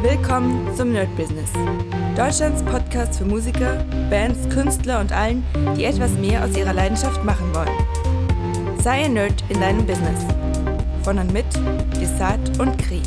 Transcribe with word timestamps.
Willkommen 0.00 0.72
zum 0.76 0.92
Nerd 0.92 1.08
Business. 1.16 1.50
Deutschlands 2.16 2.62
Podcast 2.62 3.18
für 3.18 3.24
Musiker, 3.24 3.84
Bands, 4.08 4.48
Künstler 4.48 5.00
und 5.00 5.10
allen, 5.10 5.44
die 5.76 5.86
etwas 5.86 6.12
mehr 6.12 6.44
aus 6.44 6.56
ihrer 6.56 6.72
Leidenschaft 6.72 7.24
machen 7.24 7.52
wollen. 7.52 8.78
Sei 8.80 9.06
ein 9.06 9.14
Nerd 9.14 9.42
in 9.48 9.60
deinem 9.60 9.84
Business. 9.84 10.24
Von 11.02 11.18
und 11.18 11.32
mit 11.32 11.46
Desart 12.00 12.60
und 12.60 12.78
Kri. 12.78 13.02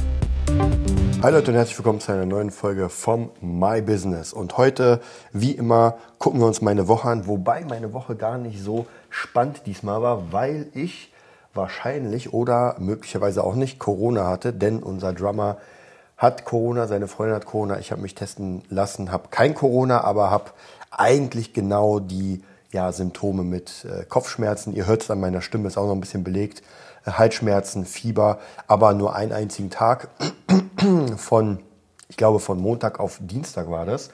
Hi 1.23 1.31
Leute 1.31 1.51
und 1.51 1.57
herzlich 1.57 1.77
willkommen 1.77 2.01
zu 2.01 2.11
einer 2.11 2.25
neuen 2.25 2.51
Folge 2.51 2.89
vom 2.89 3.29
My 3.39 3.81
Business. 3.81 4.33
Und 4.33 4.57
heute, 4.57 4.99
wie 5.31 5.51
immer, 5.51 5.95
gucken 6.19 6.41
wir 6.41 6.47
uns 6.47 6.61
meine 6.61 6.89
Woche 6.89 7.07
an, 7.07 7.25
wobei 7.25 7.63
meine 7.63 7.93
Woche 7.93 8.17
gar 8.17 8.37
nicht 8.37 8.61
so 8.61 8.85
spannend 9.09 9.61
diesmal 9.65 10.01
war, 10.01 10.33
weil 10.33 10.67
ich 10.73 11.13
wahrscheinlich 11.53 12.33
oder 12.33 12.75
möglicherweise 12.79 13.45
auch 13.45 13.55
nicht 13.55 13.79
Corona 13.79 14.27
hatte, 14.27 14.51
denn 14.51 14.83
unser 14.83 15.13
Drummer 15.13 15.55
hat 16.21 16.45
Corona, 16.45 16.85
seine 16.85 17.07
Freundin 17.07 17.35
hat 17.35 17.47
Corona, 17.47 17.79
ich 17.79 17.91
habe 17.91 18.03
mich 18.03 18.13
testen 18.13 18.61
lassen, 18.69 19.11
habe 19.11 19.29
kein 19.31 19.55
Corona, 19.55 20.01
aber 20.03 20.29
habe 20.29 20.51
eigentlich 20.91 21.51
genau 21.51 21.99
die 21.99 22.43
ja, 22.71 22.91
Symptome 22.91 23.43
mit 23.43 23.85
äh, 23.85 24.05
Kopfschmerzen. 24.05 24.75
Ihr 24.75 24.85
hört 24.85 25.01
es 25.01 25.09
an 25.09 25.19
meiner 25.19 25.41
Stimme, 25.41 25.67
ist 25.67 25.79
auch 25.79 25.87
noch 25.87 25.95
ein 25.95 25.99
bisschen 25.99 26.23
belegt. 26.23 26.61
Äh, 27.05 27.13
Halsschmerzen, 27.13 27.85
Fieber, 27.85 28.37
aber 28.67 28.93
nur 28.93 29.15
einen 29.15 29.31
einzigen 29.31 29.71
Tag 29.71 30.09
von, 31.17 31.57
ich 32.07 32.17
glaube, 32.17 32.39
von 32.39 32.59
Montag 32.59 32.99
auf 32.99 33.17
Dienstag 33.19 33.71
war 33.71 33.87
das. 33.87 34.11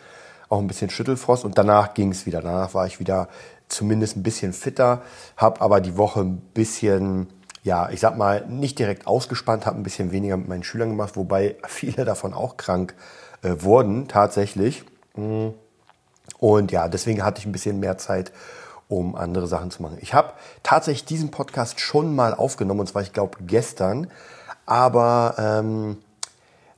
Auch 0.48 0.60
ein 0.60 0.68
bisschen 0.68 0.90
Schüttelfrost 0.90 1.44
und 1.44 1.58
danach 1.58 1.94
ging 1.94 2.12
es 2.12 2.26
wieder. 2.26 2.42
Danach 2.42 2.74
war 2.74 2.88
ich 2.88 3.02
wieder 3.02 3.28
zumindest 3.68 4.16
ein 4.16 4.24
bisschen 4.24 4.54
fitter, 4.54 5.02
habe 5.36 5.60
aber 5.60 5.82
die 5.82 5.98
Woche 5.98 6.22
ein 6.22 6.38
bisschen 6.38 7.28
ja, 7.68 7.90
ich 7.90 8.00
sag 8.00 8.18
mal, 8.18 8.46
nicht 8.48 8.80
direkt 8.80 9.08
ausgespannt, 9.08 9.66
habe 9.66 9.78
ein 9.78 9.84
bisschen 9.84 10.12
weniger 10.14 10.38
mit 10.38 10.48
meinen 10.48 10.64
Schülern 10.64 10.90
gemacht, 10.90 11.18
wobei 11.18 11.58
viele 11.68 12.06
davon 12.06 12.34
auch 12.34 12.56
krank 12.56 12.96
äh, 13.44 13.56
wurden, 13.60 14.08
tatsächlich. 14.08 14.86
Mm. 15.16 15.50
Und 16.40 16.72
ja, 16.72 16.88
deswegen 16.88 17.24
hatte 17.24 17.40
ich 17.40 17.46
ein 17.46 17.52
bisschen 17.52 17.80
mehr 17.80 17.98
Zeit, 17.98 18.32
um 18.88 19.16
andere 19.16 19.48
Sachen 19.48 19.70
zu 19.70 19.82
machen. 19.82 19.98
Ich 20.00 20.14
habe 20.14 20.34
tatsächlich 20.64 21.06
diesen 21.06 21.30
Podcast 21.30 21.80
schon 21.82 22.16
mal 22.16 22.34
aufgenommen, 22.34 22.82
und 22.82 22.88
zwar, 22.88 23.02
ich 23.02 23.12
glaube, 23.12 23.38
gestern. 23.42 24.08
Aber 24.66 25.36
ähm, 25.38 25.98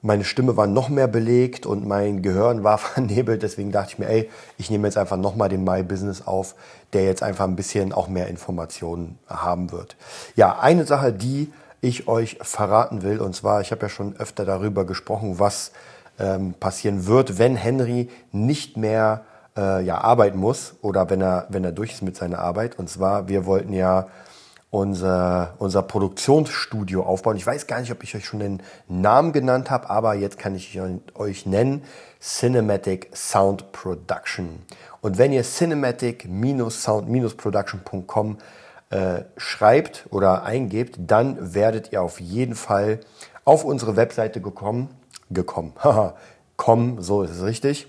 meine 0.02 0.23
Stimme 0.23 0.55
war 0.55 0.67
noch 0.67 0.89
mehr 0.89 1.08
belegt 1.08 1.66
und 1.66 1.86
mein 1.86 2.22
Gehirn 2.22 2.64
war 2.64 2.78
vernebelt. 2.80 3.44
Deswegen 3.44 3.72
dachte 3.72 3.94
ich 3.94 4.00
mir, 4.00 4.08
ey, 4.08 4.30
ich 4.58 4.69
nehme 4.69 4.88
jetzt 4.88 4.97
einfach 4.97 5.17
nochmal 5.17 5.50
den 5.50 5.64
My 5.64 5.83
Business 5.83 6.25
auf, 6.25 6.56
der 6.94 7.06
jetzt 7.06 7.23
einfach 7.23 7.45
ein 7.45 7.56
bisschen 7.56 7.94
auch 7.94 8.08
mehr 8.08 8.28
Informationen 8.28 9.19
haben 9.28 9.72
wird. 9.72 9.95
Ja, 10.36 10.59
eine 10.59 10.86
Sache, 10.86 11.14
die 11.14 11.52
ich 11.81 12.08
euch 12.08 12.38
verraten 12.41 13.03
will, 13.03 13.19
und 13.19 13.36
zwar, 13.36 13.61
ich 13.61 13.72
habe 13.72 13.83
ja 13.83 13.89
schon 13.89 14.16
öfter 14.17 14.45
darüber 14.45 14.86
gesprochen, 14.86 15.39
was 15.39 15.72
ähm, 16.19 16.53
passieren 16.59 17.06
wird, 17.06 17.38
wenn 17.38 17.56
Henry 17.56 18.09
nicht 18.31 18.75
mehr 18.75 19.23
äh, 19.58 19.84
ja, 19.84 20.00
arbeiten 20.00 20.38
muss 20.38 20.75
oder 20.81 21.09
wenn 21.09 21.22
er, 21.22 21.47
wenn 21.50 21.63
er 21.63 21.72
durch 21.72 21.94
ist 21.94 22.02
mit 22.02 22.16
seiner 22.16 22.39
Arbeit. 22.39 22.78
Und 22.78 22.89
zwar, 22.89 23.28
wir 23.28 23.45
wollten 23.45 23.73
ja 23.73 24.08
unser, 24.72 25.56
unser 25.58 25.81
Produktionsstudio 25.81 27.03
aufbauen. 27.03 27.36
Ich 27.38 27.48
weiß 27.48 27.67
gar 27.67 27.80
nicht, 27.80 27.92
ob 27.92 28.03
ich 28.03 28.16
euch 28.16 28.25
schon 28.25 28.39
den 28.39 28.62
Namen 28.88 29.34
genannt 29.34 29.72
habe, 29.72 29.89
aber 29.89 30.14
jetzt 30.14 30.38
kann 30.38 30.56
ich 30.56 30.80
euch 31.16 31.45
nennen. 31.45 31.84
Cinematic 32.22 33.09
Sound 33.16 33.72
Production. 33.72 34.62
Und 35.02 35.17
wenn 35.17 35.31
ihr 35.31 35.44
cinematic-sound-production.com 35.44 38.38
äh, 38.90 39.22
schreibt 39.38 40.06
oder 40.09 40.44
eingebt, 40.44 40.97
dann 41.00 41.53
werdet 41.53 41.94
ihr 41.94 42.02
auf 42.02 42.20
jeden 42.20 42.56
Fall 42.56 43.00
auf 43.45 43.64
unsere 43.64 43.95
Webseite 43.95 44.42
gekommen. 44.42 44.90
Gekommen. 45.30 45.72
Kommen, 46.58 47.02
so 47.02 47.23
ist 47.23 47.31
es 47.31 47.42
richtig. 47.42 47.88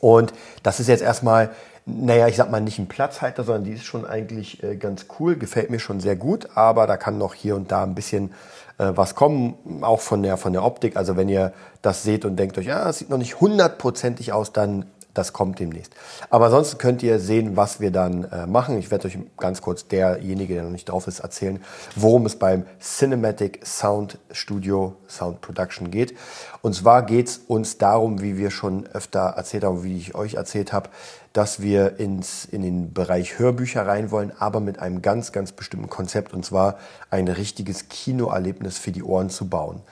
Und 0.00 0.32
das 0.62 0.80
ist 0.80 0.88
jetzt 0.88 1.02
erstmal 1.02 1.50
naja, 1.88 2.28
ich 2.28 2.36
sag 2.36 2.50
mal 2.50 2.60
nicht 2.60 2.78
ein 2.78 2.86
Platzhalter, 2.86 3.44
sondern 3.44 3.64
die 3.64 3.72
ist 3.72 3.84
schon 3.84 4.04
eigentlich 4.04 4.62
äh, 4.62 4.76
ganz 4.76 5.06
cool, 5.18 5.36
gefällt 5.36 5.70
mir 5.70 5.78
schon 5.78 6.00
sehr 6.00 6.16
gut, 6.16 6.48
aber 6.54 6.86
da 6.86 6.96
kann 6.96 7.18
noch 7.18 7.34
hier 7.34 7.56
und 7.56 7.72
da 7.72 7.82
ein 7.82 7.94
bisschen 7.94 8.30
äh, 8.76 8.92
was 8.94 9.14
kommen, 9.14 9.82
auch 9.82 10.00
von 10.00 10.22
der, 10.22 10.36
von 10.36 10.52
der 10.52 10.64
Optik. 10.64 10.96
Also 10.96 11.16
wenn 11.16 11.28
ihr 11.28 11.52
das 11.80 12.02
seht 12.02 12.24
und 12.24 12.36
denkt 12.36 12.58
euch, 12.58 12.66
ja, 12.66 12.88
es 12.88 12.98
sieht 12.98 13.10
noch 13.10 13.18
nicht 13.18 13.40
hundertprozentig 13.40 14.32
aus, 14.32 14.52
dann 14.52 14.84
das 15.18 15.32
kommt 15.32 15.58
demnächst. 15.58 15.92
Aber 16.30 16.46
ansonsten 16.46 16.78
könnt 16.78 17.02
ihr 17.02 17.18
sehen, 17.18 17.56
was 17.56 17.80
wir 17.80 17.90
dann 17.90 18.24
äh, 18.24 18.46
machen. 18.46 18.78
Ich 18.78 18.90
werde 18.90 19.08
euch 19.08 19.18
ganz 19.36 19.60
kurz 19.60 19.88
derjenige, 19.88 20.54
der 20.54 20.62
noch 20.62 20.70
nicht 20.70 20.88
drauf 20.88 21.06
ist, 21.06 21.20
erzählen, 21.20 21.60
worum 21.96 22.24
es 22.24 22.36
beim 22.36 22.64
Cinematic 22.80 23.60
Sound 23.66 24.18
Studio 24.30 24.96
Sound 25.08 25.40
Production 25.40 25.90
geht. 25.90 26.14
Und 26.62 26.74
zwar 26.74 27.02
geht 27.04 27.28
es 27.28 27.38
uns 27.48 27.78
darum, 27.78 28.22
wie 28.22 28.38
wir 28.38 28.50
schon 28.50 28.86
öfter 28.86 29.20
erzählt 29.20 29.64
haben, 29.64 29.84
wie 29.84 29.96
ich 29.96 30.14
euch 30.14 30.34
erzählt 30.34 30.72
habe, 30.72 30.90
dass 31.32 31.60
wir 31.60 31.98
ins, 31.98 32.44
in 32.44 32.62
den 32.62 32.92
Bereich 32.92 33.38
Hörbücher 33.38 33.86
rein 33.86 34.10
wollen, 34.10 34.32
aber 34.38 34.60
mit 34.60 34.78
einem 34.78 35.02
ganz, 35.02 35.32
ganz 35.32 35.52
bestimmten 35.52 35.88
Konzept, 35.88 36.32
und 36.32 36.44
zwar 36.44 36.78
ein 37.10 37.28
richtiges 37.28 37.88
Kinoerlebnis 37.88 38.78
für 38.78 38.92
die 38.92 39.02
Ohren 39.02 39.30
zu 39.30 39.48
bauen. 39.48 39.82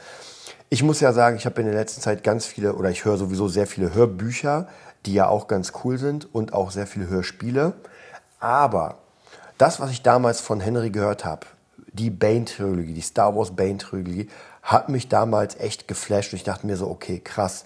Ich 0.69 0.83
muss 0.83 0.99
ja 0.99 1.13
sagen, 1.13 1.37
ich 1.37 1.47
habe 1.47 1.61
in 1.61 1.69
der 1.69 1.77
letzten 1.77 2.01
Zeit 2.01 2.25
ganz 2.25 2.47
viele, 2.47 2.75
oder 2.75 2.91
ich 2.91 3.05
höre 3.05 3.17
sowieso 3.17 3.47
sehr 3.47 3.69
viele 3.69 3.95
Hörbücher, 3.95 4.67
die 5.07 5.15
ja 5.15 5.29
auch 5.29 5.47
ganz 5.47 5.73
cool 5.85 5.99
sind 5.99 6.33
und 6.35 6.53
auch 6.53 6.71
sehr 6.71 6.87
viele 6.87 7.09
Hörspiele. 7.09 7.75
Aber 8.41 8.99
das, 9.59 9.81
was 9.81 9.91
ich 9.91 10.03
damals 10.03 10.41
von 10.41 10.61
Henry 10.61 10.91
gehört 10.91 11.25
habe, 11.25 11.47
die 11.93 12.11
Bane-Trilogie, 12.11 12.93
die 12.93 13.01
Star 13.01 13.35
Wars 13.35 13.57
Bane-Trilogie, 13.57 14.29
hat 14.63 14.89
mich 14.89 15.09
damals 15.09 15.57
echt 15.57 15.89
geflasht 15.89 16.33
und 16.33 16.37
ich 16.37 16.45
dachte 16.45 16.67
mir 16.67 16.77
so, 16.77 16.89
okay, 16.89 17.21
krass. 17.21 17.65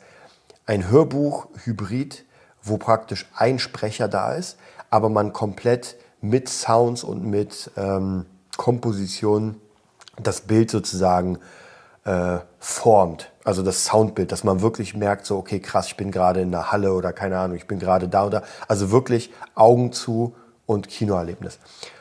Ein 0.67 0.89
Hörbuch-Hybrid, 0.89 2.25
wo 2.63 2.77
praktisch 2.77 3.27
ein 3.35 3.59
Sprecher 3.59 4.07
da 4.07 4.35
ist, 4.35 4.57
aber 4.91 5.09
man 5.09 5.33
komplett 5.33 5.97
mit 6.21 6.49
Sounds 6.49 7.03
und 7.03 7.25
mit 7.25 7.71
ähm, 7.77 8.27
Kompositionen 8.57 9.61
das 10.23 10.43
Bild 10.43 10.71
sozusagen 10.71 11.39
äh, 12.11 12.41
formt. 12.59 13.31
Also 13.45 13.63
das 13.63 13.85
Soundbild, 13.85 14.33
dass 14.33 14.43
man 14.43 14.61
wirklich 14.61 14.95
merkt, 14.97 15.27
so, 15.27 15.39
okay, 15.39 15.61
krass, 15.61 15.87
ich 15.87 15.97
bin 15.97 16.11
gerade 16.11 16.41
in 16.41 16.51
der 16.51 16.73
Halle 16.73 16.93
oder 16.93 17.13
keine 17.13 17.39
Ahnung, 17.39 17.57
ich 17.57 17.67
bin 17.67 17.79
gerade 17.79 18.09
da 18.09 18.27
oder. 18.27 18.43
Also 18.67 18.91
wirklich 18.91 19.33
Augen 19.55 19.93
zu 19.93 20.35
und 20.67 20.89
Kinoerlebnis. 20.89 21.59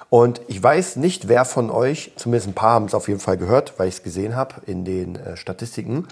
Und 0.09 0.41
ich 0.47 0.61
weiß 0.61 0.95
nicht, 0.95 1.27
wer 1.27 1.45
von 1.45 1.69
euch, 1.69 2.13
zumindest 2.15 2.49
ein 2.49 2.53
paar 2.53 2.73
haben 2.73 2.85
es 2.85 2.95
auf 2.95 3.07
jeden 3.07 3.19
Fall 3.19 3.37
gehört, 3.37 3.77
weil 3.77 3.87
ich 3.87 3.95
es 3.95 4.03
gesehen 4.03 4.35
habe 4.35 4.55
in 4.65 4.83
den 4.83 5.15
äh, 5.15 5.37
Statistiken. 5.37 6.07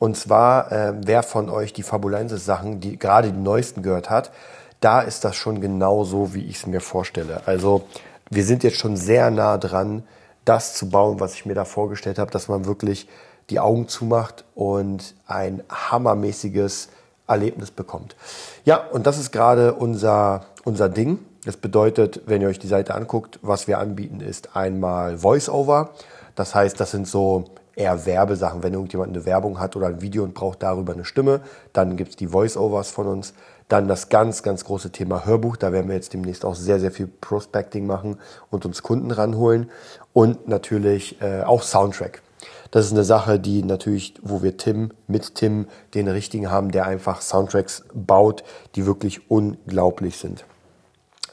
Und 0.00 0.16
zwar, 0.16 0.72
äh, 0.72 0.94
wer 0.96 1.22
von 1.22 1.48
euch 1.48 1.72
die 1.72 1.84
Fabulensis-Sachen, 1.84 2.80
die 2.80 2.98
gerade 2.98 3.30
die 3.30 3.38
neuesten 3.38 3.82
gehört 3.82 4.10
hat, 4.10 4.32
da 4.80 5.00
ist 5.00 5.24
das 5.24 5.36
schon 5.36 5.60
genau 5.60 6.04
so, 6.04 6.34
wie 6.34 6.44
ich 6.44 6.56
es 6.56 6.66
mir 6.66 6.80
vorstelle. 6.80 7.42
Also 7.46 7.84
wir 8.30 8.44
sind 8.44 8.64
jetzt 8.64 8.78
schon 8.78 8.96
sehr 8.96 9.30
nah 9.30 9.58
dran, 9.58 10.02
das 10.44 10.74
zu 10.74 10.88
bauen, 10.88 11.20
was 11.20 11.34
ich 11.34 11.46
mir 11.46 11.54
da 11.54 11.64
vorgestellt 11.64 12.18
habe, 12.18 12.30
dass 12.30 12.48
man 12.48 12.64
wirklich 12.64 13.08
die 13.50 13.60
Augen 13.60 13.88
zumacht 13.88 14.44
und 14.54 15.14
ein 15.26 15.62
hammermäßiges 15.70 16.88
Erlebnis 17.26 17.70
bekommt. 17.70 18.16
Ja, 18.64 18.76
und 18.76 19.06
das 19.06 19.18
ist 19.18 19.32
gerade 19.32 19.74
unser, 19.74 20.46
unser 20.64 20.88
Ding. 20.88 21.18
Das 21.44 21.56
bedeutet, 21.56 22.22
wenn 22.26 22.42
ihr 22.42 22.48
euch 22.48 22.58
die 22.58 22.68
Seite 22.68 22.94
anguckt, 22.94 23.38
was 23.42 23.68
wir 23.68 23.78
anbieten, 23.78 24.20
ist 24.20 24.56
einmal 24.56 25.18
Voice-Over. 25.18 25.90
Das 26.34 26.54
heißt, 26.54 26.78
das 26.80 26.90
sind 26.90 27.06
so 27.06 27.44
eher 27.74 28.06
Werbesachen. 28.06 28.62
Wenn 28.62 28.74
irgendjemand 28.74 29.14
eine 29.14 29.24
Werbung 29.24 29.60
hat 29.60 29.76
oder 29.76 29.86
ein 29.86 30.02
Video 30.02 30.24
und 30.24 30.34
braucht 30.34 30.62
darüber 30.62 30.92
eine 30.92 31.04
Stimme, 31.04 31.40
dann 31.72 31.96
gibt 31.96 32.10
es 32.10 32.16
die 32.16 32.28
Voice-Overs 32.28 32.90
von 32.90 33.06
uns. 33.06 33.34
Dann 33.68 33.86
das 33.86 34.08
ganz, 34.08 34.42
ganz 34.42 34.64
große 34.64 34.90
Thema 34.90 35.26
Hörbuch. 35.26 35.56
Da 35.56 35.72
werden 35.72 35.88
wir 35.88 35.94
jetzt 35.94 36.12
demnächst 36.12 36.44
auch 36.44 36.54
sehr, 36.54 36.80
sehr 36.80 36.90
viel 36.90 37.06
Prospecting 37.06 37.86
machen 37.86 38.18
und 38.50 38.64
uns 38.64 38.82
Kunden 38.82 39.10
ranholen. 39.10 39.70
Und 40.12 40.48
natürlich 40.48 41.20
äh, 41.20 41.42
auch 41.42 41.62
Soundtrack. 41.62 42.22
Das 42.70 42.86
ist 42.86 42.92
eine 42.92 43.04
Sache, 43.04 43.38
die 43.38 43.62
natürlich, 43.62 44.14
wo 44.22 44.42
wir 44.42 44.56
Tim 44.56 44.92
mit 45.06 45.34
Tim 45.34 45.66
den 45.94 46.08
richtigen 46.08 46.50
haben, 46.50 46.70
der 46.70 46.86
einfach 46.86 47.20
Soundtracks 47.22 47.84
baut, 47.94 48.44
die 48.74 48.86
wirklich 48.86 49.30
unglaublich 49.30 50.18
sind. 50.18 50.44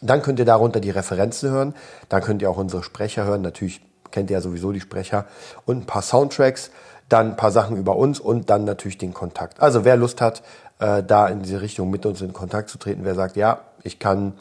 Dann 0.01 0.21
könnt 0.21 0.39
ihr 0.39 0.45
darunter 0.45 0.79
die 0.79 0.91
Referenzen 0.91 1.49
hören. 1.49 1.73
Dann 2.09 2.21
könnt 2.21 2.41
ihr 2.41 2.49
auch 2.49 2.57
unsere 2.57 2.83
Sprecher 2.83 3.25
hören. 3.25 3.41
Natürlich 3.41 3.81
kennt 4.11 4.29
ihr 4.29 4.37
ja 4.37 4.41
sowieso 4.41 4.71
die 4.71 4.81
Sprecher. 4.81 5.25
Und 5.65 5.77
ein 5.77 5.85
paar 5.85 6.01
Soundtracks, 6.01 6.71
dann 7.09 7.31
ein 7.31 7.37
paar 7.37 7.51
Sachen 7.51 7.77
über 7.77 7.95
uns 7.95 8.19
und 8.19 8.49
dann 8.49 8.65
natürlich 8.65 8.97
den 8.97 9.13
Kontakt. 9.13 9.61
Also 9.61 9.85
wer 9.85 9.95
Lust 9.97 10.21
hat, 10.21 10.41
äh, 10.79 11.03
da 11.03 11.27
in 11.27 11.41
diese 11.41 11.61
Richtung 11.61 11.89
mit 11.89 12.05
uns 12.05 12.21
in 12.21 12.33
Kontakt 12.33 12.69
zu 12.69 12.77
treten. 12.77 13.01
Wer 13.03 13.15
sagt, 13.15 13.35
ja, 13.35 13.61
ich 13.83 13.99
kann 13.99 14.33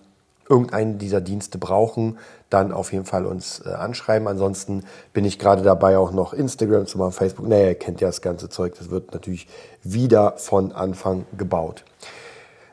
irgendeinen 0.49 0.99
dieser 0.99 1.21
Dienste 1.21 1.59
brauchen, 1.59 2.19
dann 2.51 2.73
auf 2.73 2.93
jeden 2.93 3.05
Fall 3.05 3.27
uns 3.27 3.63
äh, 3.65 3.71
anschreiben. 3.71 4.29
Ansonsten 4.29 4.85
bin 5.13 5.25
ich 5.25 5.39
gerade 5.39 5.63
dabei, 5.63 5.99
auch 5.99 6.13
noch 6.13 6.33
Instagram 6.33 6.87
zu 6.87 6.99
machen, 6.99 7.13
Facebook. 7.13 7.49
Naja, 7.49 7.69
ihr 7.69 7.75
kennt 7.75 8.01
ja 8.01 8.09
das 8.09 8.21
ganze 8.21 8.49
Zeug. 8.49 8.75
Das 8.79 8.91
wird 8.91 9.13
natürlich 9.13 9.49
wieder 9.83 10.35
von 10.37 10.73
Anfang 10.73 11.27
gebaut. 11.37 11.85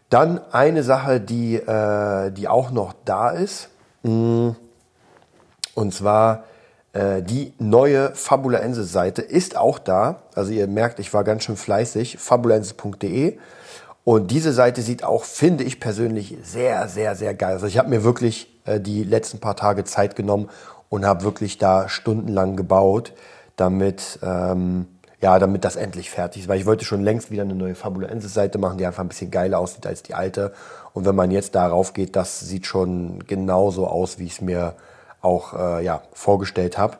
Dann 0.10 0.42
eine 0.52 0.84
Sache, 0.84 1.22
die, 1.22 1.56
äh, 1.56 2.32
die 2.32 2.48
auch 2.48 2.72
noch 2.72 2.94
da 3.06 3.30
ist. 3.30 3.70
Mm, 4.04 4.50
und 5.76 5.94
zwar 5.94 6.44
Äh, 6.94 7.22
die 7.24 7.54
neue 7.58 8.14
Fabulaensis-Seite 8.14 9.22
ist 9.22 9.56
auch 9.56 9.80
da. 9.80 10.24
Also 10.36 10.52
ihr 10.52 10.68
merkt, 10.68 11.00
ich 11.00 11.14
war 11.14 11.24
ganz 11.24 11.46
schön 11.46 11.56
fleißig. 11.56 12.18
fabulaensis.de. 12.18 13.38
Und 14.04 14.32
diese 14.32 14.52
Seite 14.52 14.82
sieht 14.82 15.04
auch, 15.04 15.24
finde 15.24 15.64
ich 15.64 15.80
persönlich, 15.80 16.38
sehr, 16.44 16.88
sehr, 16.88 17.16
sehr 17.16 17.34
geil. 17.34 17.54
Also 17.54 17.68
ich 17.68 17.78
habe 17.78 17.90
mir 17.90 18.04
wirklich 18.04 18.48
äh, 18.66 18.80
die 18.80 19.04
letzten 19.04 19.40
paar 19.40 19.56
Tage 19.56 19.84
Zeit 19.84 20.16
genommen 20.16 20.50
und 20.90 21.06
habe 21.06 21.24
wirklich 21.24 21.58
da 21.58 21.88
stundenlang 21.88 22.56
gebaut, 22.56 23.14
damit, 23.56 24.20
ähm, 24.24 24.88
ja, 25.22 25.38
damit 25.38 25.64
das 25.64 25.76
endlich 25.76 26.10
fertig 26.10 26.44
ist. 26.44 26.48
Weil 26.48 26.60
ich 26.60 26.66
wollte 26.66 26.84
schon 26.84 27.04
längst 27.04 27.30
wieder 27.30 27.44
eine 27.44 27.54
neue 27.54 27.76
Fabulensis-Seite 27.76 28.58
machen, 28.58 28.80
die 28.80 28.86
einfach 28.86 29.04
ein 29.04 29.08
bisschen 29.08 29.30
geiler 29.30 29.60
aussieht 29.60 29.86
als 29.86 30.02
die 30.02 30.16
alte. 30.16 30.52
Und 30.94 31.06
wenn 31.06 31.16
man 31.16 31.30
jetzt 31.30 31.54
darauf 31.54 31.94
geht, 31.94 32.16
das 32.16 32.40
sieht 32.40 32.66
schon 32.66 33.24
genauso 33.28 33.88
aus, 33.88 34.18
wie 34.18 34.26
ich 34.26 34.34
es 34.34 34.42
mir 34.42 34.74
auch 35.22 35.54
äh, 35.54 35.86
ja, 35.86 36.02
vorgestellt 36.14 36.80
habe. 36.80 36.98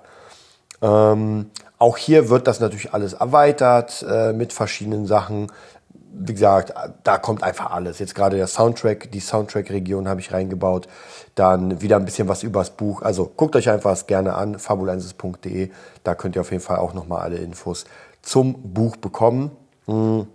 Ähm, 0.84 1.50
auch 1.80 1.98
hier 1.98 2.30
wird 2.30 2.48
das 2.48 2.60
natürlich 2.60 2.94
alles 2.94 3.14
erweitert 3.14 4.06
äh, 4.08 4.34
mit 4.34 4.54
verschiedenen 4.54 5.08
Sachen. 5.08 5.52
Wie 6.14 6.34
gesagt, 6.34 6.74
da 7.04 7.18
kommt 7.18 7.42
einfach 7.44 7.72
alles. 7.72 8.00
Jetzt 8.00 8.16
gerade 8.16 8.36
der 8.36 8.48
Soundtrack, 8.48 9.12
die 9.12 9.20
Soundtrack-Region 9.20 10.08
habe 10.08 10.20
ich 10.20 10.34
reingebaut. 10.34 10.88
Dann 11.36 11.82
wieder 11.82 11.96
ein 11.96 12.06
bisschen 12.06 12.28
was 12.28 12.44
übers 12.44 12.72
Buch. 12.72 13.02
Also 13.02 13.32
guckt 13.36 13.56
euch 13.56 13.70
einfach 13.70 13.92
das 13.92 14.08
gerne 14.08 14.36
an, 14.36 14.60
fabulensis.de. 14.60 15.70
Da 16.04 16.16
könnt 16.16 16.36
ihr 16.36 16.42
auf 16.42 16.52
jeden 16.52 16.64
Fall 16.64 16.78
auch 16.78 16.94
nochmal 16.94 17.22
alle 17.22 17.38
Infos 17.38 17.86
zum 18.22 18.74
Buch 18.74 18.98
bekommen. 18.98 19.52
Mhm. 19.88 20.28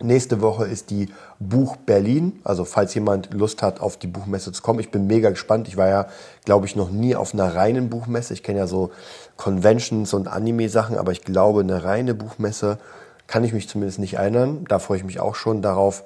Nächste 0.00 0.42
Woche 0.42 0.66
ist 0.66 0.90
die 0.90 1.08
Buch 1.38 1.76
Berlin. 1.76 2.40
Also 2.44 2.66
falls 2.66 2.92
jemand 2.94 3.32
Lust 3.32 3.62
hat, 3.62 3.80
auf 3.80 3.96
die 3.96 4.06
Buchmesse 4.06 4.52
zu 4.52 4.60
kommen. 4.62 4.78
Ich 4.80 4.90
bin 4.90 5.06
mega 5.06 5.30
gespannt. 5.30 5.68
Ich 5.68 5.78
war 5.78 5.88
ja, 5.88 6.06
glaube 6.44 6.66
ich, 6.66 6.76
noch 6.76 6.90
nie 6.90 7.16
auf 7.16 7.32
einer 7.32 7.54
reinen 7.54 7.88
Buchmesse. 7.88 8.34
Ich 8.34 8.42
kenne 8.42 8.58
ja 8.58 8.66
so 8.66 8.90
Conventions 9.38 10.12
und 10.12 10.28
Anime-Sachen, 10.28 10.98
aber 10.98 11.12
ich 11.12 11.22
glaube, 11.22 11.60
eine 11.60 11.82
reine 11.82 12.14
Buchmesse 12.14 12.78
kann 13.26 13.44
ich 13.44 13.52
mich 13.52 13.68
zumindest 13.68 13.98
nicht 13.98 14.14
erinnern. 14.14 14.64
Da 14.68 14.78
freue 14.78 14.98
ich 14.98 15.04
mich 15.04 15.20
auch 15.20 15.34
schon 15.34 15.62
darauf, 15.62 16.04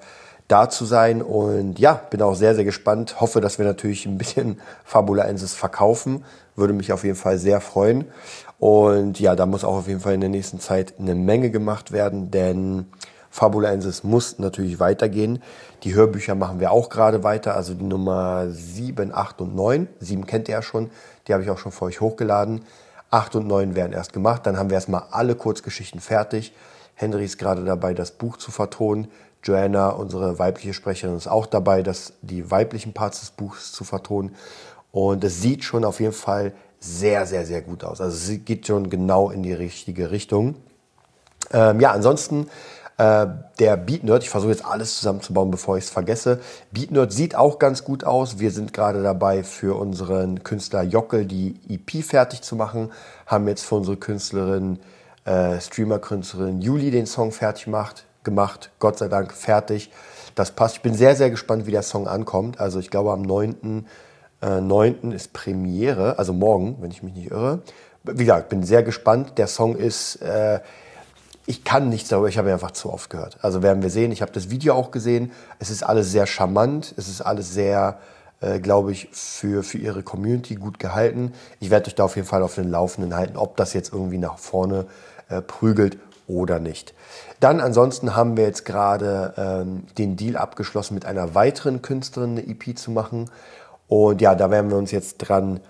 da 0.49 0.69
zu 0.69 0.85
sein. 0.85 1.23
Und 1.23 1.79
ja, 1.79 1.95
bin 1.95 2.23
auch 2.23 2.35
sehr, 2.35 2.55
sehr 2.55 2.65
gespannt. 2.65 3.21
Hoffe, 3.21 3.41
dass 3.41 3.59
wir 3.59 3.67
natürlich 3.67 4.07
ein 4.07 4.19
bisschen 4.19 4.61
Fabulaensis 4.85 5.55
verkaufen. 5.55 6.25
Würde 6.57 6.73
mich 6.73 6.93
auf 6.93 7.05
jeden 7.05 7.17
Fall 7.17 7.39
sehr 7.39 7.61
freuen. 7.61 8.07
Und 8.59 9.19
ja, 9.21 9.37
da 9.37 9.47
muss 9.47 9.65
auch 9.65 9.77
auf 9.77 9.89
jeden 9.89 10.01
Fall 10.01 10.15
in 10.15 10.21
der 10.21 10.29
nächsten 10.29 10.61
Zeit 10.61 10.95
eine 10.99 11.15
Menge 11.15 11.51
gemacht 11.51 11.93
werden, 11.93 12.31
denn 12.31 12.87
Fabulensis 13.31 14.05
muss 14.05 14.39
natürlich 14.39 14.81
weitergehen. 14.81 15.43
Die 15.85 15.95
Hörbücher 15.95 16.35
machen 16.35 16.61
wir 16.61 16.73
auch 16.73 16.91
gerade 16.91 17.23
weiter, 17.23 17.57
also 17.57 17.73
die 17.73 17.85
Nummer 17.85 18.51
7, 18.51 19.15
8 19.15 19.41
und 19.41 19.55
9. 19.55 19.89
7 20.01 20.27
kennt 20.27 20.49
ihr 20.49 20.57
ja 20.57 20.63
schon, 20.63 20.91
die 21.27 21.33
habe 21.33 21.43
ich 21.43 21.49
auch 21.49 21.57
schon 21.57 21.73
für 21.73 21.87
euch 21.87 22.01
hochgeladen. 22.01 22.63
8 23.11 23.37
und 23.37 23.47
9 23.47 23.75
werden 23.77 23.93
erst 23.93 24.13
gemacht, 24.13 24.47
dann 24.47 24.59
haben 24.59 24.69
wir 24.69 24.75
erstmal 24.75 25.05
alle 25.11 25.37
Kurzgeschichten 25.37 26.01
fertig. 26.01 26.53
Henry 27.00 27.25
ist 27.25 27.38
gerade 27.38 27.64
dabei, 27.64 27.94
das 27.94 28.11
Buch 28.11 28.37
zu 28.37 28.50
vertonen. 28.50 29.08
Joanna, 29.43 29.88
unsere 29.88 30.38
weibliche 30.38 30.75
Sprecherin, 30.75 31.17
ist 31.17 31.29
auch 31.29 31.47
dabei, 31.47 31.82
das, 31.82 32.12
die 32.20 32.50
weiblichen 32.50 32.93
Parts 32.93 33.20
des 33.20 33.31
Buchs 33.31 33.73
zu 33.73 33.85
vertonen. 33.85 34.37
Und 34.93 35.25
es 35.25 35.41
sieht 35.41 35.64
schon 35.64 35.85
auf 35.87 36.00
jeden 36.00 36.12
Fall 36.12 36.52
sehr, 36.79 37.25
sehr, 37.25 37.47
sehr 37.47 37.62
gut 37.62 37.85
aus. 37.85 38.02
Also 38.02 38.32
es 38.32 38.44
geht 38.44 38.67
schon 38.67 38.91
genau 38.91 39.31
in 39.31 39.43
die 39.43 39.55
richtige 39.55 40.11
Richtung. 40.11 40.56
Ähm, 41.52 41.81
ja, 41.81 41.93
ansonsten 41.93 42.50
äh, 42.99 43.26
der 43.58 43.79
Beat 43.79 44.05
Nerd, 44.05 44.23
ich 44.23 44.29
versuche 44.29 44.50
jetzt 44.50 44.67
alles 44.67 44.99
zusammenzubauen, 44.99 45.50
bevor 45.50 45.79
ich 45.79 45.85
es 45.85 45.91
vergesse. 45.91 46.38
Beat 46.70 46.91
Nerd 46.91 47.14
sieht 47.14 47.35
auch 47.35 47.58
ganz 47.58 47.82
gut 47.82 48.05
aus. 48.05 48.41
Wir 48.41 48.50
sind 48.50 48.75
gerade 48.75 49.02
dabei, 49.02 49.43
für 49.43 49.81
unseren 49.81 50.44
Künstler 50.44 50.82
Jockel 50.82 51.25
die 51.25 51.58
EP 51.67 52.05
fertig 52.05 52.43
zu 52.43 52.56
machen. 52.56 52.93
Haben 53.25 53.49
jetzt 53.49 53.64
für 53.64 53.76
unsere 53.76 53.97
Künstlerin, 53.97 54.81
äh, 55.25 55.61
Streamer-Künstlerin 55.61 56.61
Juli 56.61 56.91
den 56.91 57.07
Song 57.07 57.33
fertig 57.33 57.65
gemacht. 57.65 58.07
gemacht. 58.25 58.71
Gott 58.79 58.99
sei 58.99 59.09
Dank 59.09 59.33
fertig. 59.33 59.91
Das 60.35 60.53
passt. 60.53 60.77
Ich 60.77 60.83
bin 60.83 60.95
sehr, 60.95 61.17
sehr 61.17 61.31
gespannt, 61.31 61.67
wie 61.67 61.73
der 61.73 61.83
Song 61.83 62.07
ankommt. 62.07 62.61
Also 62.61 62.79
ich 62.79 62.91
glaube, 62.91 63.13
am 63.13 63.23
9. 63.23 63.87
Äh, 64.43 64.61
9. 64.61 65.13
ist 65.13 65.33
Premiere, 65.33 66.19
also 66.19 66.33
morgen, 66.33 66.79
wenn 66.81 66.91
ich 66.91 67.03
mich 67.03 67.15
nicht 67.15 67.31
irre. 67.31 67.63
Wie 68.05 68.25
gesagt, 68.25 68.49
bin 68.49 68.63
sehr 68.63 68.83
gespannt. 68.83 69.39
Der 69.39 69.47
Song 69.47 69.77
ist... 69.77 70.17
Äh, 70.17 70.61
ich 71.47 71.65
kann 71.65 71.89
nichts 71.89 72.09
darüber, 72.09 72.29
ich 72.29 72.39
habe 72.39 72.53
einfach 72.53 72.71
zu 72.71 72.93
oft 72.93 73.11
gehört. 73.11 73.39
Also 73.43 73.61
werden 73.61 73.83
wir 73.83 73.91
sehen, 73.91 74.13
ich 74.13 74.23
habe 74.23 74.31
das 74.31 74.51
Video 74.51 74.75
auch 74.75 74.93
gesehen. 74.93 75.33
Es 75.59 75.69
ist 75.69 75.83
alles 75.83 76.13
sehr 76.13 76.27
charmant, 76.27 76.95
es 76.97 77.09
ist 77.09 77.23
alles 77.23 77.53
sehr, 77.53 77.99
äh, 78.41 78.61
glaube 78.61 78.93
ich, 78.93 79.09
für, 79.13 79.63
für 79.63 79.79
ihre 79.79 80.03
Community 80.03 80.55
gut 80.55 80.79
gehalten. 80.79 81.33
Ich 81.61 81.71
werde 81.71 81.89
euch 81.89 81.95
da 81.95 82.05
auf 82.05 82.17
jeden 82.17 82.29
Fall 82.29 82.43
auf 82.43 82.55
den 82.55 82.71
Laufenden 82.71 83.15
halten, 83.15 83.37
ob 83.37 83.57
das 83.57 83.73
jetzt 83.73 83.93
irgendwie 83.93 84.19
nach 84.19 84.39
vorne 84.39 84.87
äh, 85.29 85.43
prügelt 85.43 85.99
oder 86.27 86.59
nicht. 86.59 86.95
Dann 87.41 87.61
ansonsten 87.61 88.15
haben 88.15 88.37
wir 88.37 88.45
jetzt 88.45 88.65
gerade 88.65 89.35
ähm, 89.37 89.85
den 89.99 90.17
Deal 90.17 90.37
abgeschlossen, 90.37 90.95
mit 90.95 91.05
einer 91.05 91.35
weiteren 91.35 91.83
Künstlerin 91.83 92.31
eine 92.33 92.47
EP 92.47 92.79
zu 92.79 92.91
machen. 92.91 93.31
Und 93.89 94.21
ja, 94.21 94.35
da 94.35 94.51
werden 94.51 94.71
wir 94.71 94.77
uns 94.77 94.91
jetzt 94.91 95.19
dran 95.19 95.61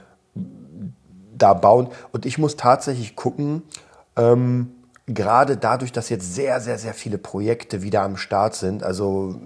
da 1.37 1.55
bauen. 1.55 1.88
Und 2.12 2.26
ich 2.26 2.38
muss 2.38 2.56
tatsächlich 2.56 3.16
gucken, 3.16 3.62
ähm, 4.16 4.73
gerade 5.14 5.56
dadurch, 5.56 5.92
dass 5.92 6.08
jetzt 6.08 6.34
sehr, 6.34 6.60
sehr, 6.60 6.78
sehr 6.78 6.94
viele 6.94 7.18
Projekte 7.18 7.82
wieder 7.82 8.02
am 8.02 8.16
Start 8.16 8.54
sind, 8.54 8.82
also 8.82 9.40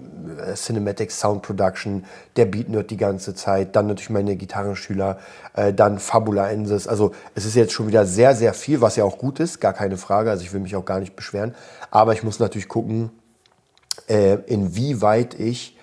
äh, 0.45 0.53
Cinematic 0.53 1.11
Sound 1.11 1.41
Production, 1.41 2.05
der 2.35 2.45
Beat 2.45 2.69
Nerd 2.69 2.91
die 2.91 2.97
ganze 2.97 3.35
Zeit, 3.35 3.75
dann 3.75 3.87
natürlich 3.87 4.09
meine 4.09 4.35
Gitarrenschüler, 4.35 5.17
äh, 5.53 5.73
dann 5.73 5.99
Fabula 5.99 6.49
Ensis. 6.49 6.87
Also 6.87 7.11
es 7.35 7.45
ist 7.45 7.55
jetzt 7.55 7.73
schon 7.73 7.87
wieder 7.87 8.05
sehr, 8.05 8.35
sehr 8.35 8.53
viel, 8.53 8.81
was 8.81 8.95
ja 8.95 9.03
auch 9.03 9.17
gut 9.17 9.39
ist, 9.39 9.59
gar 9.59 9.73
keine 9.73 9.97
Frage. 9.97 10.29
Also 10.29 10.43
ich 10.43 10.53
will 10.53 10.61
mich 10.61 10.75
auch 10.75 10.85
gar 10.85 10.99
nicht 10.99 11.15
beschweren. 11.15 11.55
Aber 11.91 12.13
ich 12.13 12.23
muss 12.23 12.39
natürlich 12.39 12.67
gucken, 12.67 13.11
äh, 14.07 14.35
inwieweit 14.47 15.39
ich 15.39 15.77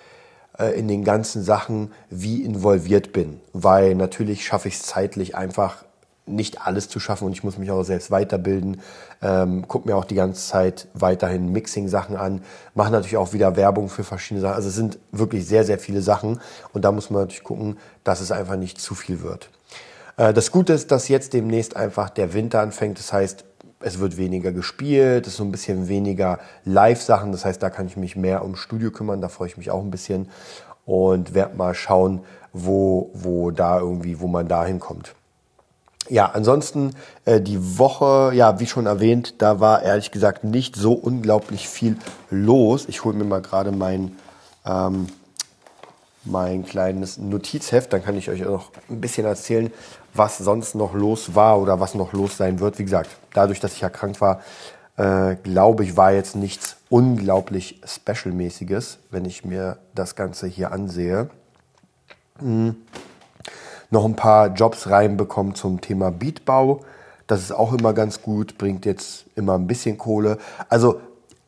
äh, 0.57 0.77
in 0.77 0.87
den 0.87 1.03
ganzen 1.03 1.43
Sachen 1.43 1.91
wie 2.09 2.43
involviert 2.43 3.11
bin. 3.11 3.41
Weil 3.53 3.95
natürlich 3.95 4.45
schaffe 4.45 4.67
ich 4.67 4.75
es 4.75 4.83
zeitlich 4.83 5.35
einfach 5.35 5.85
nicht 6.25 6.65
alles 6.65 6.87
zu 6.87 6.99
schaffen 6.99 7.25
und 7.25 7.33
ich 7.33 7.43
muss 7.43 7.57
mich 7.57 7.69
auch 7.71 7.83
selbst 7.83 8.09
weiterbilden. 8.11 8.81
Ähm, 9.21 9.65
guck 9.67 9.85
mir 9.85 9.95
auch 9.95 10.05
die 10.05 10.15
ganze 10.15 10.47
Zeit 10.47 10.87
weiterhin 10.93 11.51
Mixing-Sachen 11.51 12.15
an, 12.15 12.41
mache 12.75 12.91
natürlich 12.91 13.17
auch 13.17 13.33
wieder 13.33 13.55
Werbung 13.55 13.89
für 13.89 14.03
verschiedene 14.03 14.41
Sachen. 14.41 14.55
Also 14.55 14.69
es 14.69 14.75
sind 14.75 14.99
wirklich 15.11 15.45
sehr, 15.45 15.65
sehr 15.65 15.79
viele 15.79 16.01
Sachen 16.01 16.39
und 16.71 16.85
da 16.85 16.91
muss 16.91 17.09
man 17.09 17.23
natürlich 17.23 17.43
gucken, 17.43 17.77
dass 18.03 18.21
es 18.21 18.31
einfach 18.31 18.55
nicht 18.55 18.79
zu 18.79 18.95
viel 18.95 19.21
wird. 19.21 19.49
Äh, 20.17 20.33
das 20.33 20.51
Gute 20.51 20.73
ist, 20.73 20.91
dass 20.91 21.07
jetzt 21.07 21.33
demnächst 21.33 21.75
einfach 21.75 22.09
der 22.09 22.33
Winter 22.33 22.61
anfängt. 22.61 22.99
Das 22.99 23.11
heißt, 23.11 23.45
es 23.81 23.99
wird 23.99 24.15
weniger 24.15 24.53
gespielt, 24.53 25.27
es 25.27 25.33
ist 25.33 25.37
so 25.37 25.43
ein 25.43 25.51
bisschen 25.51 25.89
weniger 25.89 26.39
Live-Sachen. 26.63 27.31
Das 27.33 27.43
heißt, 27.43 27.61
da 27.61 27.69
kann 27.69 27.85
ich 27.85 27.97
mich 27.97 28.15
mehr 28.15 28.43
ums 28.43 28.59
Studio 28.59 28.91
kümmern. 28.91 29.21
Da 29.21 29.27
freue 29.27 29.49
ich 29.49 29.57
mich 29.57 29.71
auch 29.71 29.81
ein 29.81 29.91
bisschen 29.91 30.29
und 30.85 31.33
werde 31.33 31.57
mal 31.57 31.73
schauen, 31.73 32.21
wo, 32.53 33.11
wo 33.13 33.51
da 33.51 33.79
irgendwie, 33.79 34.19
wo 34.19 34.27
man 34.27 34.47
da 34.47 34.65
hinkommt. 34.65 35.15
Ja, 36.09 36.25
ansonsten 36.27 36.95
äh, 37.23 37.39
die 37.39 37.77
Woche, 37.77 38.31
ja, 38.33 38.59
wie 38.59 38.67
schon 38.67 38.85
erwähnt, 38.85 39.35
da 39.41 39.59
war 39.59 39.83
ehrlich 39.83 40.11
gesagt 40.11 40.43
nicht 40.43 40.75
so 40.75 40.93
unglaublich 40.93 41.69
viel 41.69 41.97
los. 42.29 42.85
Ich 42.87 43.05
hole 43.05 43.15
mir 43.15 43.23
mal 43.23 43.41
gerade 43.41 43.71
mein, 43.71 44.17
ähm, 44.65 45.07
mein 46.25 46.65
kleines 46.65 47.17
Notizheft, 47.17 47.93
dann 47.93 48.03
kann 48.03 48.17
ich 48.17 48.29
euch 48.29 48.41
noch 48.41 48.71
ein 48.89 48.99
bisschen 48.99 49.25
erzählen, 49.25 49.71
was 50.13 50.37
sonst 50.37 50.75
noch 50.75 50.93
los 50.93 51.35
war 51.35 51.59
oder 51.59 51.79
was 51.79 51.95
noch 51.95 52.11
los 52.11 52.35
sein 52.35 52.59
wird. 52.59 52.79
Wie 52.79 52.83
gesagt, 52.83 53.09
dadurch, 53.33 53.61
dass 53.61 53.73
ich 53.73 53.83
erkrankt 53.83 54.19
war, 54.19 54.41
äh, 54.97 55.35
glaube 55.35 55.85
ich, 55.85 55.95
war 55.95 56.11
jetzt 56.11 56.35
nichts 56.35 56.75
unglaublich 56.89 57.81
Special-mäßiges, 57.85 58.99
wenn 59.09 59.23
ich 59.23 59.45
mir 59.45 59.77
das 59.95 60.15
Ganze 60.15 60.47
hier 60.47 60.73
ansehe. 60.73 61.29
Hm 62.39 62.75
noch 63.93 64.05
ein 64.05 64.15
paar 64.15 64.47
Jobs 64.47 64.89
reinbekommen 64.89 65.55
zum 65.55 65.79
Thema 65.79 66.11
Beatbau. 66.11 66.81
Das 67.27 67.41
ist 67.41 67.51
auch 67.51 67.71
immer 67.71 67.93
ganz 67.93 68.21
gut, 68.21 68.57
bringt 68.57 68.85
jetzt 68.85 69.25
immer 69.35 69.53
ein 69.53 69.67
bisschen 69.67 69.97
Kohle. 69.97 70.39
Also, 70.67 70.99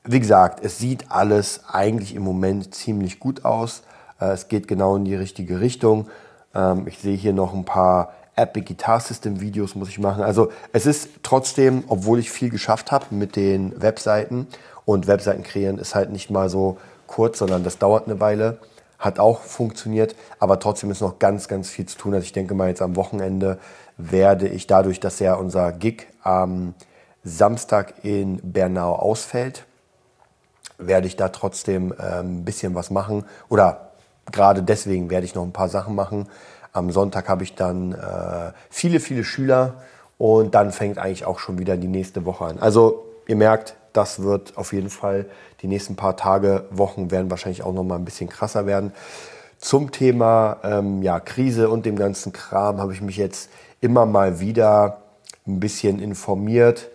wie 0.03 0.19
gesagt, 0.19 0.63
es 0.63 0.77
sieht 0.77 1.11
alles 1.11 1.61
eigentlich 1.67 2.15
im 2.15 2.23
Moment 2.23 2.73
ziemlich 2.73 3.19
gut 3.19 3.43
aus. 3.43 3.81
Äh, 4.21 4.27
es 4.27 4.47
geht 4.47 4.67
genau 4.67 4.95
in 4.95 5.05
die 5.05 5.15
richtige 5.15 5.59
Richtung. 5.59 6.07
Ähm, 6.53 6.87
ich 6.87 6.99
sehe 6.99 7.17
hier 7.17 7.33
noch 7.33 7.53
ein 7.53 7.65
paar 7.65 8.13
Epic 8.35 8.67
Guitar 8.67 8.99
System 8.99 9.41
Videos 9.41 9.75
muss 9.75 9.89
ich 9.89 9.97
machen. 9.97 10.23
Also 10.23 10.49
es 10.71 10.85
ist 10.85 11.09
trotzdem, 11.23 11.83
obwohl 11.87 12.19
ich 12.19 12.29
viel 12.29 12.49
geschafft 12.49 12.91
habe 12.91 13.05
mit 13.09 13.35
den 13.35 13.81
Webseiten 13.81 14.47
und 14.85 15.07
Webseiten 15.07 15.41
kreieren 15.41 15.79
ist 15.79 15.95
halt 15.95 16.11
nicht 16.11 16.29
mal 16.29 16.49
so 16.49 16.77
kurz, 17.07 17.39
sondern 17.39 17.63
das 17.63 17.79
dauert 17.79 18.07
eine 18.07 18.19
Weile 18.19 18.59
hat 18.99 19.19
auch 19.19 19.41
funktioniert, 19.41 20.15
aber 20.39 20.59
trotzdem 20.59 20.91
ist 20.91 21.01
noch 21.01 21.19
ganz, 21.19 21.47
ganz 21.47 21.69
viel 21.69 21.85
zu 21.85 21.97
tun. 21.97 22.13
Also 22.13 22.25
ich 22.25 22.33
denke 22.33 22.53
mal 22.53 22.69
jetzt 22.69 22.81
am 22.81 22.95
Wochenende 22.95 23.59
werde 23.97 24.47
ich 24.47 24.67
dadurch, 24.67 24.99
dass 24.99 25.19
ja 25.19 25.35
unser 25.35 25.71
Gig 25.71 26.07
am 26.21 26.73
Samstag 27.23 28.03
in 28.03 28.39
Bernau 28.43 28.93
ausfällt, 28.95 29.65
werde 30.77 31.07
ich 31.07 31.15
da 31.15 31.29
trotzdem 31.29 31.93
ähm, 31.99 32.39
ein 32.39 32.45
bisschen 32.45 32.75
was 32.75 32.91
machen 32.91 33.25
oder 33.49 33.91
gerade 34.31 34.63
deswegen 34.63 35.09
werde 35.09 35.25
ich 35.25 35.35
noch 35.35 35.43
ein 35.43 35.53
paar 35.53 35.69
Sachen 35.69 35.95
machen. 35.95 36.27
Am 36.73 36.91
Sonntag 36.91 37.29
habe 37.29 37.43
ich 37.43 37.55
dann 37.55 37.93
äh, 37.93 38.51
viele, 38.69 38.99
viele 38.99 39.23
Schüler 39.23 39.75
Und 40.17 40.55
dann 40.55 40.71
fängt 40.71 40.97
eigentlich 40.97 41.25
auch 41.25 41.39
schon 41.39 41.57
wieder 41.57 41.77
die 41.77 41.87
nächste 41.87 42.25
Woche 42.25 42.45
an. 42.45 42.59
Also 42.59 43.05
ihr 43.27 43.35
merkt, 43.35 43.75
das 43.95 44.21
wird 44.21 44.57
auf 44.57 44.73
jeden 44.73 44.89
Fall 44.89 45.25
die 45.61 45.67
nächsten 45.67 45.95
paar 45.95 46.17
Tage, 46.17 46.65
Wochen 46.69 47.11
werden 47.11 47.29
wahrscheinlich 47.29 47.63
auch 47.63 47.73
noch 47.73 47.83
mal 47.83 47.95
ein 47.95 48.05
bisschen 48.05 48.29
krasser 48.29 48.65
werden. 48.65 48.93
Zum 49.57 49.91
Thema 49.91 50.57
ähm, 50.63 51.01
ja, 51.01 51.19
Krise 51.19 51.69
und 51.69 51.85
dem 51.85 51.95
ganzen 51.95 52.33
Kram 52.33 52.79
habe 52.79 52.93
ich 52.93 53.01
mich 53.01 53.17
jetzt 53.17 53.49
immer 53.81 54.05
mal 54.05 54.39
wieder 54.39 55.01
ein 55.47 55.59
bisschen 55.59 55.99
informiert. 55.99 56.89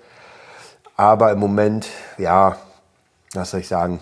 Aber 0.96 1.32
im 1.32 1.38
Moment, 1.38 1.88
ja, 2.18 2.56
was 3.32 3.52
soll 3.52 3.60
ich 3.60 3.68
sagen, 3.68 4.00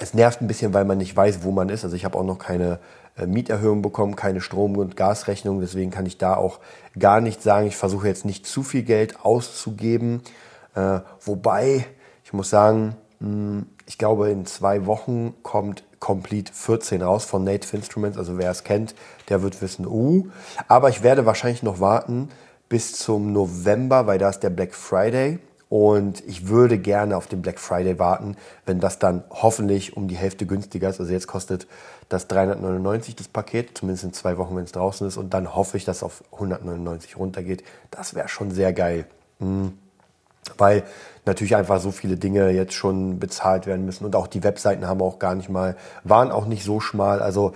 es 0.00 0.14
nervt 0.14 0.40
ein 0.40 0.46
bisschen, 0.46 0.72
weil 0.72 0.84
man 0.84 0.98
nicht 0.98 1.14
weiß, 1.14 1.42
wo 1.42 1.50
man 1.50 1.68
ist. 1.68 1.84
Also 1.84 1.96
ich 1.96 2.04
habe 2.04 2.18
auch 2.18 2.24
noch 2.24 2.38
keine 2.38 2.78
äh, 3.16 3.26
Mieterhöhung 3.26 3.82
bekommen, 3.82 4.16
keine 4.16 4.40
Strom- 4.40 4.78
und 4.78 4.96
Gasrechnung. 4.96 5.60
Deswegen 5.60 5.90
kann 5.90 6.06
ich 6.06 6.18
da 6.18 6.34
auch 6.34 6.60
gar 6.98 7.20
nicht 7.20 7.42
sagen. 7.42 7.66
Ich 7.66 7.76
versuche 7.76 8.08
jetzt 8.08 8.24
nicht 8.24 8.46
zu 8.46 8.62
viel 8.62 8.82
Geld 8.82 9.24
auszugeben. 9.24 10.22
Äh, 10.74 11.00
wobei, 11.20 11.86
ich 12.24 12.32
muss 12.32 12.50
sagen, 12.50 12.96
mh, 13.20 13.28
hm, 13.28 13.66
ich 13.86 13.98
glaube, 13.98 14.30
in 14.30 14.46
zwei 14.46 14.86
Wochen 14.86 15.34
kommt 15.42 15.84
Complete 16.00 16.52
14 16.52 17.02
raus 17.02 17.24
von 17.24 17.44
Native 17.44 17.76
Instruments. 17.76 18.18
Also 18.18 18.38
wer 18.38 18.50
es 18.50 18.64
kennt, 18.64 18.94
der 19.28 19.42
wird 19.42 19.60
wissen, 19.62 19.86
uh. 19.86 20.26
Aber 20.66 20.88
ich 20.88 21.02
werde 21.02 21.26
wahrscheinlich 21.26 21.62
noch 21.62 21.78
warten 21.78 22.28
bis 22.68 22.94
zum 22.94 23.32
November, 23.32 24.06
weil 24.06 24.18
da 24.18 24.30
ist 24.30 24.40
der 24.40 24.50
Black 24.50 24.74
Friday. 24.74 25.38
Und 25.68 26.22
ich 26.26 26.48
würde 26.48 26.78
gerne 26.78 27.16
auf 27.16 27.28
den 27.28 27.40
Black 27.40 27.58
Friday 27.58 27.98
warten, 27.98 28.36
wenn 28.66 28.80
das 28.80 28.98
dann 28.98 29.24
hoffentlich 29.30 29.96
um 29.96 30.08
die 30.08 30.16
Hälfte 30.16 30.44
günstiger 30.44 30.88
ist. 30.88 31.00
Also 31.00 31.12
jetzt 31.12 31.26
kostet 31.26 31.66
das 32.08 32.28
399 32.28 33.16
das 33.16 33.28
Paket, 33.28 33.78
zumindest 33.78 34.04
in 34.04 34.12
zwei 34.12 34.36
Wochen, 34.38 34.56
wenn 34.56 34.64
es 34.64 34.72
draußen 34.72 35.06
ist. 35.06 35.16
Und 35.16 35.32
dann 35.32 35.54
hoffe 35.54 35.76
ich, 35.76 35.84
dass 35.84 35.98
es 35.98 36.02
auf 36.02 36.24
199 36.32 37.16
runtergeht. 37.16 37.62
Das 37.90 38.14
wäre 38.14 38.28
schon 38.28 38.50
sehr 38.50 38.72
geil. 38.72 39.06
Mhm. 39.38 39.78
Weil 40.58 40.84
natürlich 41.24 41.56
einfach 41.56 41.80
so 41.80 41.92
viele 41.92 42.16
Dinge 42.16 42.50
jetzt 42.50 42.74
schon 42.74 43.18
bezahlt 43.18 43.66
werden 43.66 43.84
müssen. 43.84 44.04
Und 44.04 44.16
auch 44.16 44.26
die 44.26 44.42
Webseiten 44.42 44.86
haben 44.86 45.00
auch 45.00 45.18
gar 45.18 45.34
nicht 45.34 45.48
mal, 45.48 45.76
waren 46.04 46.32
auch 46.32 46.46
nicht 46.46 46.64
so 46.64 46.80
schmal. 46.80 47.22
Also 47.22 47.52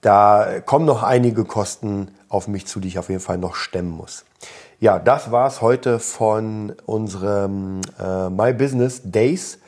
da 0.00 0.60
kommen 0.64 0.84
noch 0.84 1.02
einige 1.02 1.44
Kosten 1.44 2.08
auf 2.28 2.46
mich 2.46 2.66
zu, 2.66 2.78
die 2.80 2.88
ich 2.88 2.98
auf 2.98 3.08
jeden 3.08 3.20
Fall 3.20 3.38
noch 3.38 3.54
stemmen 3.54 3.90
muss. 3.90 4.24
Ja, 4.80 4.98
das 4.98 5.30
war's 5.30 5.62
heute 5.62 5.98
von 5.98 6.74
unserem 6.84 7.80
äh, 7.98 8.28
My 8.28 8.52
Business 8.52 9.00
Days. 9.02 9.58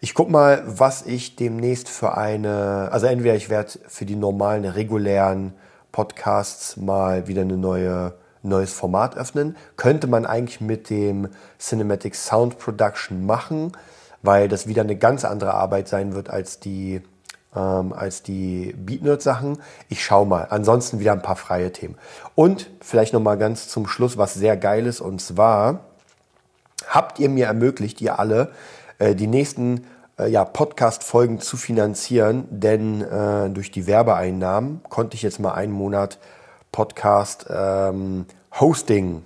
Ich 0.00 0.14
guck 0.14 0.30
mal, 0.30 0.62
was 0.66 1.02
ich 1.02 1.36
demnächst 1.36 1.88
für 1.88 2.16
eine, 2.16 2.88
also 2.92 3.06
entweder 3.06 3.34
ich 3.34 3.48
werde 3.48 3.72
für 3.86 4.04
die 4.04 4.16
normalen, 4.16 4.64
regulären 4.64 5.54
Podcasts 5.92 6.76
mal 6.76 7.26
wieder 7.26 7.42
eine 7.42 7.56
neue 7.56 8.14
neues 8.42 8.72
Format 8.72 9.16
öffnen. 9.16 9.56
Könnte 9.76 10.06
man 10.06 10.26
eigentlich 10.26 10.60
mit 10.60 10.90
dem 10.90 11.28
Cinematic 11.58 12.14
Sound 12.14 12.58
Production 12.58 13.26
machen, 13.26 13.72
weil 14.22 14.48
das 14.48 14.66
wieder 14.66 14.82
eine 14.82 14.96
ganz 14.96 15.24
andere 15.24 15.54
Arbeit 15.54 15.88
sein 15.88 16.14
wird 16.14 16.30
als 16.30 16.60
die 16.60 17.02
ähm, 17.54 17.92
als 17.92 18.22
die 18.22 18.74
Beatnerd-Sachen. 18.78 19.58
Ich 19.88 20.04
schaue 20.04 20.26
mal. 20.26 20.46
Ansonsten 20.50 21.00
wieder 21.00 21.12
ein 21.12 21.22
paar 21.22 21.36
freie 21.36 21.72
Themen. 21.72 21.96
Und 22.34 22.70
vielleicht 22.80 23.12
noch 23.12 23.20
mal 23.20 23.36
ganz 23.36 23.68
zum 23.68 23.86
Schluss 23.86 24.16
was 24.16 24.34
sehr 24.34 24.56
Geiles 24.56 25.00
und 25.00 25.20
zwar 25.20 25.80
habt 26.88 27.18
ihr 27.18 27.28
mir 27.28 27.46
ermöglicht, 27.46 28.00
ihr 28.00 28.18
alle, 28.18 28.52
äh, 28.98 29.14
die 29.14 29.26
nächsten 29.26 29.86
äh, 30.18 30.28
ja, 30.28 30.44
Podcast-Folgen 30.44 31.40
zu 31.40 31.56
finanzieren, 31.56 32.46
denn 32.50 33.02
äh, 33.02 33.50
durch 33.50 33.70
die 33.70 33.86
Werbeeinnahmen 33.86 34.82
konnte 34.88 35.16
ich 35.16 35.22
jetzt 35.22 35.40
mal 35.40 35.52
einen 35.52 35.72
Monat 35.72 36.18
Podcast 36.72 37.46
ähm, 37.50 38.26
Hosting 38.58 39.22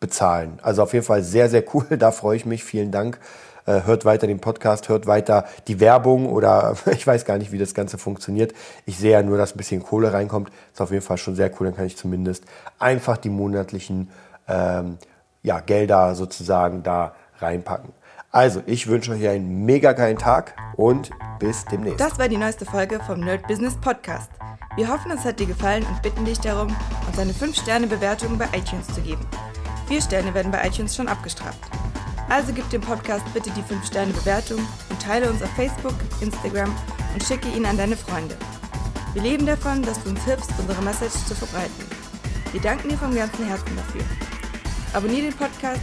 bezahlen. 0.00 0.58
Also 0.62 0.82
auf 0.82 0.92
jeden 0.92 1.04
Fall 1.04 1.22
sehr, 1.22 1.48
sehr 1.48 1.64
cool. 1.74 1.84
Da 1.98 2.12
freue 2.12 2.36
ich 2.36 2.46
mich. 2.46 2.64
Vielen 2.64 2.90
Dank 2.90 3.18
äh, 3.66 3.82
hört 3.84 4.04
weiter 4.04 4.26
den 4.26 4.40
Podcast, 4.40 4.88
hört 4.88 5.06
weiter 5.06 5.44
die 5.68 5.80
Werbung 5.80 6.26
oder 6.26 6.76
ich 6.90 7.06
weiß 7.06 7.24
gar 7.24 7.38
nicht, 7.38 7.52
wie 7.52 7.58
das 7.58 7.74
Ganze 7.74 7.98
funktioniert. 7.98 8.52
Ich 8.86 8.98
sehe 8.98 9.12
ja 9.12 9.22
nur, 9.22 9.38
dass 9.38 9.54
ein 9.54 9.58
bisschen 9.58 9.82
Kohle 9.82 10.12
reinkommt. 10.12 10.50
Ist 10.72 10.80
auf 10.80 10.90
jeden 10.90 11.02
Fall 11.02 11.18
schon 11.18 11.34
sehr 11.34 11.50
cool. 11.58 11.66
Dann 11.66 11.76
kann 11.76 11.86
ich 11.86 11.96
zumindest 11.96 12.44
einfach 12.78 13.16
die 13.16 13.30
monatlichen 13.30 14.10
ähm, 14.48 14.98
ja, 15.42 15.60
Gelder 15.60 16.14
sozusagen 16.14 16.82
da 16.82 17.14
reinpacken. 17.38 17.90
Also, 18.34 18.64
ich 18.66 18.88
wünsche 18.88 19.12
euch 19.12 19.28
einen 19.28 19.64
mega 19.64 19.92
geilen 19.92 20.18
Tag 20.18 20.56
und 20.74 21.10
bis 21.38 21.64
demnächst. 21.66 22.00
Das 22.00 22.18
war 22.18 22.28
die 22.28 22.36
neueste 22.36 22.64
Folge 22.64 22.98
vom 23.06 23.20
Nerd 23.20 23.46
Business 23.46 23.76
Podcast. 23.76 24.28
Wir 24.74 24.88
hoffen, 24.88 25.12
es 25.12 25.24
hat 25.24 25.38
dir 25.38 25.46
gefallen 25.46 25.86
und 25.86 26.02
bitten 26.02 26.24
dich 26.24 26.40
darum, 26.40 26.74
uns 27.06 27.16
eine 27.16 27.30
5-Sterne-Bewertung 27.30 28.36
bei 28.36 28.46
iTunes 28.46 28.88
zu 28.88 29.00
geben. 29.02 29.24
Vier 29.86 30.02
Sterne 30.02 30.34
werden 30.34 30.50
bei 30.50 30.66
iTunes 30.66 30.96
schon 30.96 31.06
abgestraft. 31.06 31.60
Also 32.28 32.52
gib 32.52 32.68
dem 32.70 32.80
Podcast 32.80 33.24
bitte 33.32 33.50
die 33.50 33.62
5-Sterne-Bewertung 33.72 34.58
und 34.90 35.00
teile 35.00 35.30
uns 35.30 35.40
auf 35.40 35.50
Facebook, 35.50 35.94
Instagram 36.20 36.74
und 37.12 37.22
schicke 37.22 37.46
ihn 37.50 37.64
an 37.64 37.76
deine 37.76 37.96
Freunde. 37.96 38.34
Wir 39.12 39.22
leben 39.22 39.46
davon, 39.46 39.80
dass 39.82 40.02
du 40.02 40.10
uns 40.10 40.24
hilfst, 40.24 40.50
unsere 40.58 40.82
Message 40.82 41.24
zu 41.28 41.36
verbreiten. 41.36 41.86
Wir 42.50 42.60
danken 42.60 42.88
dir 42.88 42.98
vom 42.98 43.14
ganzen 43.14 43.46
Herzen 43.46 43.76
dafür. 43.76 44.02
Abonnier 44.92 45.22
den 45.22 45.34
Podcast, 45.34 45.82